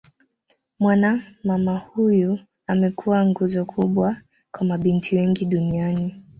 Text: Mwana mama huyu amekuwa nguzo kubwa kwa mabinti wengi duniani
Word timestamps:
Mwana 0.79 1.23
mama 1.43 1.77
huyu 1.77 2.39
amekuwa 2.67 3.25
nguzo 3.25 3.65
kubwa 3.65 4.21
kwa 4.51 4.65
mabinti 4.67 5.15
wengi 5.17 5.45
duniani 5.45 6.15